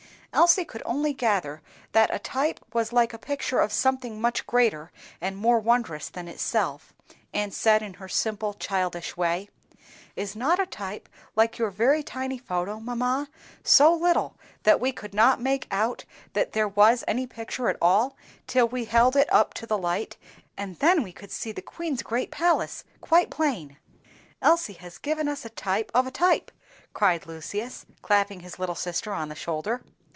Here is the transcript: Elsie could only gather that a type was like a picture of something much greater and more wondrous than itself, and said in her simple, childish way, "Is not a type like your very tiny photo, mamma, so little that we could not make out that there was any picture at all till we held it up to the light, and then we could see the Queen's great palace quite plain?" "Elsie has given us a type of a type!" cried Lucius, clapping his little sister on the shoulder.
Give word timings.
Elsie 0.33 0.63
could 0.63 0.81
only 0.85 1.11
gather 1.11 1.61
that 1.91 2.11
a 2.15 2.17
type 2.17 2.61
was 2.71 2.93
like 2.93 3.11
a 3.11 3.17
picture 3.17 3.59
of 3.59 3.73
something 3.73 4.21
much 4.21 4.47
greater 4.47 4.89
and 5.19 5.35
more 5.35 5.59
wondrous 5.59 6.07
than 6.07 6.29
itself, 6.29 6.93
and 7.33 7.53
said 7.53 7.81
in 7.81 7.95
her 7.95 8.07
simple, 8.07 8.53
childish 8.53 9.17
way, 9.17 9.49
"Is 10.15 10.33
not 10.33 10.57
a 10.57 10.65
type 10.65 11.09
like 11.35 11.57
your 11.57 11.69
very 11.69 12.01
tiny 12.01 12.37
photo, 12.37 12.79
mamma, 12.79 13.27
so 13.61 13.93
little 13.93 14.37
that 14.63 14.79
we 14.79 14.93
could 14.93 15.13
not 15.13 15.41
make 15.41 15.67
out 15.69 16.05
that 16.31 16.53
there 16.53 16.67
was 16.69 17.03
any 17.09 17.27
picture 17.27 17.67
at 17.67 17.77
all 17.81 18.15
till 18.47 18.69
we 18.69 18.85
held 18.85 19.17
it 19.17 19.27
up 19.33 19.53
to 19.55 19.65
the 19.67 19.77
light, 19.77 20.15
and 20.57 20.79
then 20.79 21.03
we 21.03 21.11
could 21.11 21.29
see 21.31 21.51
the 21.51 21.61
Queen's 21.61 22.03
great 22.03 22.31
palace 22.31 22.85
quite 23.01 23.29
plain?" 23.31 23.75
"Elsie 24.41 24.73
has 24.79 24.97
given 24.97 25.27
us 25.27 25.43
a 25.43 25.49
type 25.49 25.91
of 25.93 26.07
a 26.07 26.11
type!" 26.11 26.51
cried 26.93 27.25
Lucius, 27.27 27.85
clapping 28.01 28.39
his 28.39 28.57
little 28.57 28.75
sister 28.75 29.11
on 29.11 29.27
the 29.27 29.35
shoulder. 29.35 29.81